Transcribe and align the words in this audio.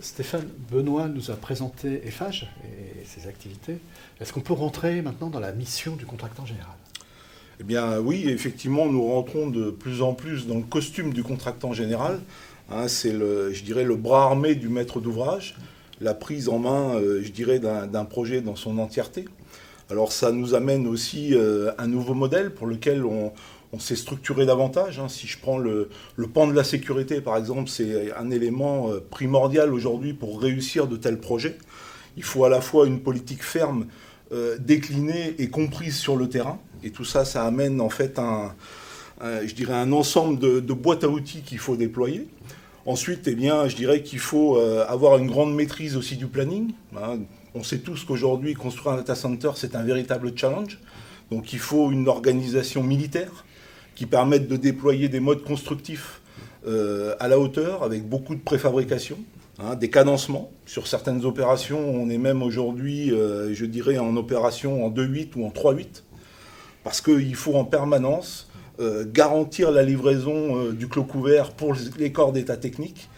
Stéphane 0.00 0.48
Benoît 0.70 1.08
nous 1.08 1.30
a 1.30 1.34
présenté 1.34 2.06
EFAGE 2.06 2.48
et 2.64 3.04
ses 3.04 3.28
activités. 3.28 3.78
Est-ce 4.20 4.32
qu'on 4.32 4.40
peut 4.40 4.52
rentrer 4.52 5.02
maintenant 5.02 5.28
dans 5.28 5.40
la 5.40 5.52
mission 5.52 5.96
du 5.96 6.06
contractant 6.06 6.46
général? 6.46 6.74
Eh 7.60 7.64
bien 7.64 7.98
oui, 7.98 8.28
effectivement, 8.28 8.86
nous 8.86 9.04
rentrons 9.06 9.48
de 9.48 9.70
plus 9.70 10.02
en 10.02 10.14
plus 10.14 10.46
dans 10.46 10.56
le 10.56 10.62
costume 10.62 11.12
du 11.12 11.22
contractant 11.22 11.72
général. 11.72 12.20
Hein, 12.70 12.86
c'est, 12.86 13.12
le, 13.12 13.52
je 13.52 13.64
dirais, 13.64 13.84
le 13.84 13.96
bras 13.96 14.24
armé 14.24 14.54
du 14.54 14.68
maître 14.68 15.00
d'ouvrage, 15.00 15.56
la 16.00 16.14
prise 16.14 16.48
en 16.48 16.58
main, 16.58 16.94
euh, 16.96 17.22
je 17.22 17.32
dirais, 17.32 17.58
d'un, 17.58 18.04
projet 18.04 18.40
dans 18.40 18.56
son 18.56 18.78
entièreté. 18.78 19.24
Alors 19.90 20.12
ça 20.12 20.32
nous 20.32 20.54
amène 20.54 20.86
aussi 20.86 21.34
euh, 21.34 21.72
un 21.78 21.86
nouveau 21.86 22.14
modèle 22.14 22.50
pour 22.50 22.66
lequel 22.66 23.04
on, 23.04 23.32
on 23.72 23.78
s'est 23.78 23.96
structuré 23.96 24.46
davantage. 24.46 24.98
Hein. 24.98 25.08
Si 25.08 25.26
je 25.26 25.38
prends 25.38 25.58
le, 25.58 25.88
pan 26.32 26.46
de 26.46 26.52
la 26.52 26.64
sécurité, 26.64 27.20
par 27.20 27.36
exemple, 27.36 27.68
c'est 27.68 28.12
un 28.16 28.30
élément 28.30 28.90
euh, 28.90 29.00
primordial 29.10 29.72
aujourd'hui 29.74 30.12
pour 30.12 30.40
réussir 30.40 30.86
de 30.86 30.96
tels 30.96 31.18
projets. 31.18 31.58
Il 32.16 32.22
faut 32.22 32.44
à 32.44 32.48
la 32.48 32.60
fois 32.60 32.86
une 32.86 33.00
politique 33.00 33.42
ferme, 33.42 33.86
euh, 34.32 34.56
déclinée 34.58 35.34
et 35.38 35.48
comprise 35.48 35.96
sur 35.96 36.16
le 36.16 36.28
terrain. 36.28 36.58
Et 36.82 36.90
tout 36.90 37.04
ça, 37.04 37.24
ça 37.24 37.44
amène 37.44 37.80
en 37.80 37.90
fait 37.90 38.18
un, 38.18 38.54
je 39.20 39.54
dirais 39.54 39.74
un 39.74 39.92
ensemble 39.92 40.38
de, 40.38 40.72
boîtes 40.72 41.04
à 41.04 41.08
outils 41.08 41.42
qu'il 41.42 41.58
faut 41.58 41.76
déployer. 41.76 42.28
Ensuite, 42.86 43.26
eh 43.26 43.34
bien, 43.34 43.68
je 43.68 43.76
dirais 43.76 44.02
qu'il 44.02 44.18
faut 44.18 44.56
euh, 44.56 44.86
avoir 44.88 45.18
une 45.18 45.26
grande 45.26 45.54
maîtrise 45.54 45.96
aussi 45.96 46.16
du 46.16 46.26
planning. 46.26 46.72
Hein. 46.96 47.18
On 47.54 47.62
sait 47.62 47.78
tous 47.78 48.04
qu'aujourd'hui, 48.04 48.54
construire 48.54 48.94
un 48.94 48.96
data 48.96 49.14
center, 49.14 49.50
c'est 49.56 49.74
un 49.74 49.82
véritable 49.82 50.32
challenge. 50.34 50.78
Donc 51.30 51.52
il 51.52 51.58
faut 51.58 51.90
une 51.90 52.08
organisation 52.08 52.82
militaire 52.82 53.44
qui 53.98 54.06
permettent 54.06 54.46
de 54.46 54.56
déployer 54.56 55.08
des 55.08 55.18
modes 55.18 55.42
constructifs 55.42 56.20
euh, 56.68 57.16
à 57.18 57.26
la 57.26 57.36
hauteur, 57.36 57.82
avec 57.82 58.08
beaucoup 58.08 58.36
de 58.36 58.40
préfabrication, 58.40 59.18
hein, 59.58 59.74
des 59.74 59.90
cadencements. 59.90 60.52
Sur 60.66 60.86
certaines 60.86 61.24
opérations, 61.24 61.80
on 61.80 62.08
est 62.08 62.16
même 62.16 62.40
aujourd'hui, 62.40 63.10
euh, 63.10 63.52
je 63.52 63.66
dirais, 63.66 63.98
en 63.98 64.16
opération 64.16 64.86
en 64.86 64.90
2-8 64.90 65.30
ou 65.34 65.44
en 65.44 65.48
3-8, 65.48 66.04
parce 66.84 67.00
qu'il 67.00 67.34
faut 67.34 67.54
en 67.56 67.64
permanence 67.64 68.48
euh, 68.78 69.04
garantir 69.04 69.72
la 69.72 69.82
livraison 69.82 70.70
du 70.70 70.86
clos 70.86 71.02
couvert 71.02 71.50
pour 71.50 71.74
les 71.98 72.12
corps 72.12 72.30
d'état 72.30 72.56
technique, 72.56 73.08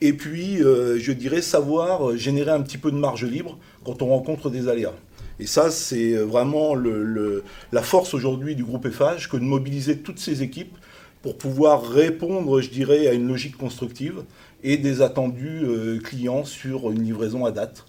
et 0.00 0.14
puis, 0.14 0.56
je 0.56 1.12
dirais, 1.12 1.42
savoir 1.42 2.16
générer 2.16 2.52
un 2.52 2.62
petit 2.62 2.78
peu 2.78 2.90
de 2.90 2.96
marge 2.96 3.26
libre 3.26 3.58
quand 3.84 4.00
on 4.00 4.06
rencontre 4.06 4.48
des 4.48 4.68
aléas. 4.68 4.94
Et 5.40 5.46
ça, 5.46 5.70
c'est 5.70 6.14
vraiment 6.16 6.74
la 6.74 7.82
force 7.82 8.12
aujourd'hui 8.12 8.54
du 8.54 8.62
groupe 8.62 8.88
FH 8.88 9.28
que 9.28 9.38
de 9.38 9.42
mobiliser 9.42 9.98
toutes 9.98 10.18
ces 10.18 10.42
équipes 10.42 10.76
pour 11.22 11.36
pouvoir 11.36 11.82
répondre, 11.86 12.60
je 12.60 12.70
dirais, 12.70 13.06
à 13.06 13.12
une 13.12 13.26
logique 13.26 13.56
constructive 13.56 14.22
et 14.62 14.76
des 14.76 15.02
attendus 15.02 15.62
euh, 15.64 15.98
clients 15.98 16.44
sur 16.44 16.90
une 16.90 17.02
livraison 17.02 17.44
à 17.44 17.50
date. 17.50 17.86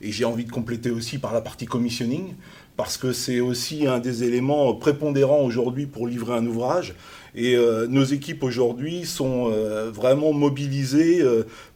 Et 0.00 0.12
j'ai 0.12 0.24
envie 0.24 0.44
de 0.44 0.50
compléter 0.50 0.90
aussi 0.90 1.18
par 1.18 1.32
la 1.32 1.40
partie 1.40 1.66
commissioning, 1.66 2.34
parce 2.76 2.96
que 2.96 3.12
c'est 3.12 3.40
aussi 3.40 3.86
un 3.86 4.00
des 4.00 4.24
éléments 4.24 4.74
prépondérants 4.74 5.42
aujourd'hui 5.42 5.86
pour 5.86 6.06
livrer 6.06 6.34
un 6.34 6.46
ouvrage. 6.46 6.94
Et 7.34 7.56
euh, 7.56 7.86
nos 7.86 8.04
équipes 8.04 8.42
aujourd'hui 8.42 9.04
sont 9.04 9.50
euh, 9.50 9.90
vraiment 9.90 10.32
mobilisées 10.32 11.24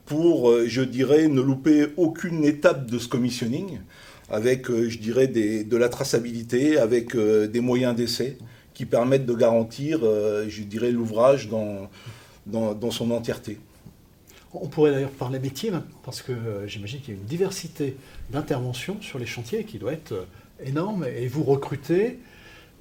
pour, 0.05 0.53
je 0.67 0.83
dirais, 0.83 1.29
ne 1.29 1.41
louper 1.41 1.87
aucune 1.97 2.45
étape 2.45 2.87
de 2.87 2.99
ce 2.99 3.09
commissioning 3.09 3.79
avec, 4.31 4.71
euh, 4.71 4.89
je 4.89 4.99
dirais, 4.99 5.27
de 5.27 5.77
la 5.77 5.89
traçabilité, 5.89 6.79
avec 6.79 7.15
euh, 7.15 7.47
des 7.47 7.61
moyens 7.61 7.95
d'essai 7.95 8.37
qui 8.75 8.85
permettent 8.85 9.27
de 9.27 9.35
garantir, 9.35 10.01
euh, 10.03 10.47
je 10.49 10.63
dirais, 10.63 10.93
l'ouvrage 10.93 11.49
dans, 11.49 11.89
dans, 12.47 12.91
son 12.91 13.11
entièreté. 13.11 13.59
On 14.55 14.69
pourrait 14.69 14.93
d'ailleurs 14.93 15.11
parler 15.11 15.39
métier, 15.39 15.73
parce 16.05 16.23
que 16.23 16.33
j'imagine 16.67 17.01
qu'il 17.01 17.15
y 17.15 17.17
a 17.17 17.21
une 17.21 17.27
diversité 17.27 17.97
d'interventions 18.31 18.97
sur 19.03 19.19
les 19.19 19.27
chantiers 19.27 19.65
qui 19.65 19.79
doit 19.79 19.93
être 19.93 20.27
énorme, 20.65 21.05
et 21.05 21.27
vous 21.27 21.43
recrutez, 21.43 22.19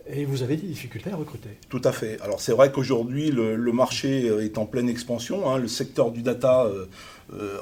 et 0.09 0.23
vous 0.23 0.43
avez 0.43 0.55
des 0.55 0.67
difficultés 0.67 1.11
à 1.11 1.17
recruter. 1.17 1.49
Tout 1.67 1.81
à 1.83 1.91
fait. 1.91 2.21
Alors 2.21 2.39
c'est 2.39 2.53
vrai 2.53 2.71
qu'aujourd'hui, 2.71 3.31
le, 3.31 3.71
marché 3.73 4.27
est 4.27 4.57
en 4.57 4.65
pleine 4.65 4.87
expansion. 4.87 5.49
Hein. 5.49 5.57
Le 5.57 5.67
secteur 5.67 6.11
du 6.11 6.21
data 6.21 6.67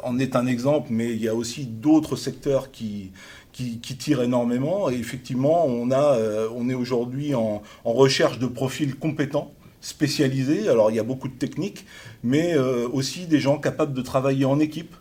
en 0.04 0.20
est 0.20 0.36
un 0.36 0.46
exemple, 0.46 0.90
mais 0.92 1.12
il 1.12 1.22
y 1.24 1.28
a 1.28 1.34
aussi 1.34 1.66
d'autres 1.66 2.16
secteurs 2.16 2.70
qui, 2.70 3.12
qui, 3.56 3.98
tire 3.98 4.22
énormément. 4.22 4.90
Et 4.90 4.96
effectivement, 4.96 5.66
on, 5.66 5.90
a, 5.92 6.16
euh, 6.16 6.50
on 6.54 6.70
est 6.70 6.74
aujourd'hui 6.74 7.34
en, 7.36 7.62
recherche 7.86 8.38
de 8.40 8.48
profils 8.48 8.96
compétents, 8.96 9.54
spécialisés. 9.82 10.68
Alors 10.68 10.92
il 10.92 10.96
y 10.96 11.00
a 11.00 11.04
beaucoup 11.04 11.30
de 11.30 11.34
techniques, 11.34 11.86
mais 12.24 12.54
euh, 12.56 12.88
aussi 12.92 13.28
des 13.28 13.40
gens 13.40 13.58
capables 13.58 13.94
de 13.94 14.02
travailler 14.02 14.46
en 14.46 14.60
équipe. 14.60 14.96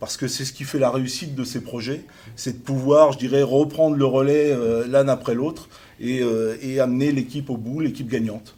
Parce 0.00 0.16
que 0.16 0.28
c'est 0.28 0.46
ce 0.46 0.54
qui 0.54 0.64
fait 0.64 0.78
la 0.78 0.90
réussite 0.90 1.34
de 1.34 1.44
ces 1.44 1.60
projets, 1.60 2.00
c'est 2.34 2.58
de 2.58 2.62
pouvoir, 2.62 3.12
je 3.12 3.18
dirais, 3.18 3.42
reprendre 3.42 3.96
le 3.96 4.06
relais 4.06 4.50
euh, 4.50 4.86
l'un 4.86 5.08
après 5.08 5.34
l'autre 5.34 5.68
et, 6.00 6.22
amener 6.80 7.12
l'équipe 7.12 7.50
au 7.50 7.58
bout, 7.58 7.80
l'équipe 7.80 8.08
gagnante. 8.08 8.56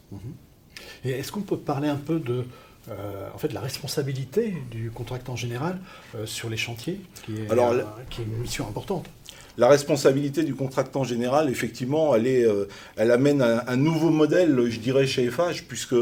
Et 1.03 1.11
est-ce 1.11 1.33
qu'on 1.33 1.41
peut 1.41 1.57
parler 1.57 1.89
un 1.89 1.97
peu 1.97 2.19
de, 2.19 2.45
en 2.89 3.37
fait, 3.37 3.53
la 3.53 3.61
responsabilité 3.61 4.53
du 4.71 4.91
contractant 4.91 5.35
général 5.35 5.79
sur 6.25 6.49
les 6.49 6.57
chantiers, 6.57 6.99
qui 7.25 7.33
est, 7.33 7.47
qui 8.09 8.21
est 8.21 8.25
une 8.25 8.37
mission 8.37 8.67
importante 8.67 9.07
la 9.57 9.67
responsabilité 9.67 10.43
du 10.43 10.55
contractant 10.55 11.03
général, 11.03 11.49
effectivement, 11.49 12.15
elle, 12.15 12.27
est, 12.27 12.43
euh, 12.43 12.65
elle 12.95 13.11
amène 13.11 13.41
un, 13.41 13.75
nouveau 13.75 14.09
modèle, 14.09 14.59
je 14.69 14.79
dirais, 14.79 15.05
chez 15.05 15.29
FH, 15.29 15.63
puisque, 15.67 15.95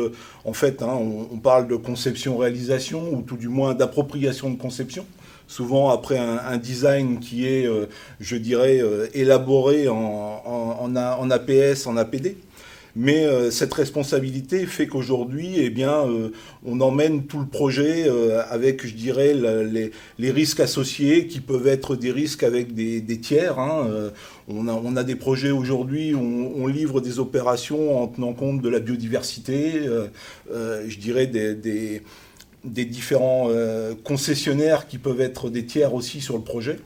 en 0.46 0.54
fait, 0.54 0.82
hein, 0.82 0.94
on, 0.94 1.38
parle 1.38 1.68
de 1.68 1.76
conception-réalisation, 1.76 3.14
ou 3.14 3.22
tout 3.22 3.38
du 3.38 3.50
moins 3.50 3.74
d'appropriation 3.74 4.50
de 4.50 4.58
conception 4.58 5.06
souvent 5.48 5.90
après 5.90 6.18
un, 6.18 6.58
design 6.58 7.20
qui 7.20 7.46
est, 7.46 7.68
euh, 7.68 7.88
je 8.22 8.38
dirais, 8.38 8.80
euh, 8.80 9.08
élaboré 9.14 9.90
en, 9.90 10.42
en, 10.46 11.30
APS, 11.30 11.88
en 11.88 11.98
APD. 11.98 12.38
Mais 12.96 13.26
euh, 13.26 13.52
cette 13.52 13.74
responsabilité 13.74 14.66
fait 14.66 14.88
qu'aujourd'hui, 14.88 15.56
eh 15.58 15.74
euh, 15.84 16.30
on 16.66 16.82
emmène 16.82 17.26
tout 17.26 17.40
le 17.40 17.46
projet 17.46 18.08
euh, 18.08 18.42
avec, 18.50 18.84
les, 18.84 20.32
risques 20.32 20.60
associés 20.60 21.28
qui 21.28 21.40
peuvent 21.40 21.68
être 21.68 21.96
des 21.96 22.12
risques 22.12 22.44
avec 22.44 22.74
des, 22.74 23.20
tiers. 23.20 23.60
Hein. 23.60 23.88
On, 24.48 24.96
a, 24.96 25.04
des 25.04 25.16
projets 25.16 25.52
aujourd'hui 25.52 26.14
où 26.14 26.52
on, 26.56 26.68
livre 26.68 27.02
des 27.02 27.20
opérations 27.20 28.02
en 28.02 28.08
tenant 28.08 28.34
compte 28.34 28.62
de 28.62 28.70
la 28.70 28.80
biodiversité, 28.80 29.82
je 30.52 30.98
dirais 30.98 31.28
des 31.28 32.86
différents 32.86 33.50
concessionnaires 34.04 34.88
qui 34.88 34.98
peuvent 34.98 35.22
être 35.22 35.50
des 35.50 35.66
tiers 35.66 35.94
aussi 35.94 36.22
sur 36.22 36.38
le 36.38 36.44
projet. 36.44 36.80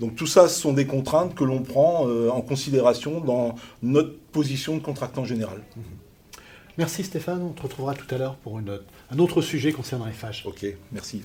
Donc 0.00 0.14
tout 0.14 0.26
ça, 0.26 0.48
ce 0.48 0.60
sont 0.60 0.72
des 0.72 0.86
contraintes 0.86 1.34
que 1.34 1.44
l'on 1.44 1.62
prend 1.62 2.06
euh, 2.06 2.30
en 2.30 2.40
considération 2.40 3.20
dans 3.20 3.56
notre 3.82 4.16
position 4.32 4.76
de 4.76 4.82
contractant 4.82 5.24
général. 5.24 5.62
Mhm. 5.76 5.82
Merci 6.78 7.02
Stéphane, 7.02 7.42
on 7.42 7.50
te 7.50 7.62
retrouvera 7.62 7.94
tout 7.94 8.06
à 8.14 8.18
l'heure 8.18 8.36
pour 8.36 8.58
un 8.58 9.18
autre 9.18 9.42
sujet 9.42 9.72
concernant 9.72 10.06
FH. 10.06 10.46
Ok, 10.46 10.64
merci. 10.92 11.22